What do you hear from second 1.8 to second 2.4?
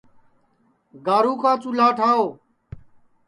ٹھاوَ